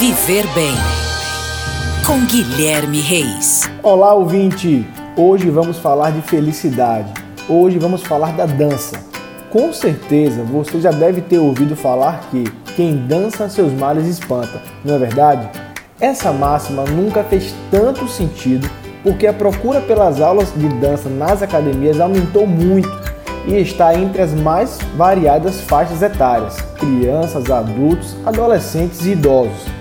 [0.00, 0.72] Viver Bem
[2.06, 3.68] com Guilherme Reis.
[3.82, 4.88] Olá, ouvinte!
[5.14, 7.12] Hoje vamos falar de felicidade.
[7.46, 8.98] Hoje vamos falar da dança.
[9.50, 12.44] Com certeza você já deve ter ouvido falar que
[12.74, 15.50] quem dança seus males espanta, não é verdade?
[16.00, 18.70] Essa máxima nunca fez tanto sentido
[19.02, 22.88] porque a procura pelas aulas de dança nas academias aumentou muito
[23.46, 29.79] e está entre as mais variadas faixas etárias: crianças, adultos, adolescentes e idosos.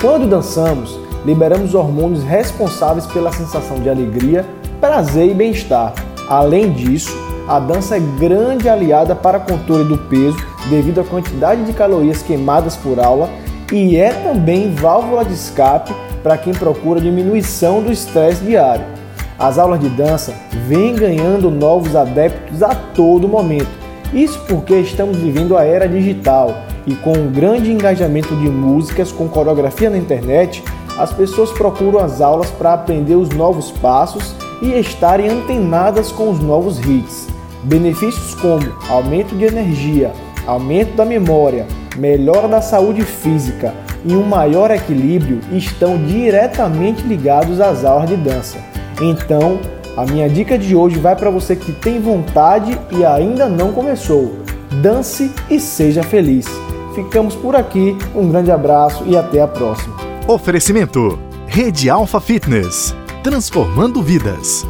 [0.00, 4.46] Quando dançamos, liberamos hormônios responsáveis pela sensação de alegria,
[4.80, 5.92] prazer e bem-estar.
[6.28, 7.10] Além disso,
[7.48, 10.38] a dança é grande aliada para controle do peso
[10.70, 13.28] devido à quantidade de calorias queimadas por aula
[13.72, 15.92] e é também válvula de escape
[16.22, 18.84] para quem procura diminuição do estresse diário.
[19.36, 20.32] As aulas de dança
[20.68, 23.66] vêm ganhando novos adeptos a todo momento.
[24.14, 26.54] Isso porque estamos vivendo a era digital
[26.88, 30.64] e com um grande engajamento de músicas com coreografia na internet,
[30.96, 36.40] as pessoas procuram as aulas para aprender os novos passos e estarem antenadas com os
[36.40, 37.28] novos hits.
[37.62, 40.12] Benefícios como aumento de energia,
[40.46, 41.66] aumento da memória,
[41.98, 48.58] melhora da saúde física e um maior equilíbrio estão diretamente ligados às aulas de dança.
[49.02, 49.58] Então,
[49.94, 54.36] a minha dica de hoje vai para você que tem vontade e ainda não começou.
[54.80, 56.46] Dance e seja feliz.
[56.94, 59.96] Ficamos por aqui, um grande abraço e até a próxima.
[60.26, 64.66] Oferecimento: Rede Alfa Fitness transformando vidas.